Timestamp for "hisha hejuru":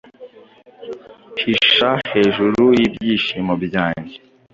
1.41-2.63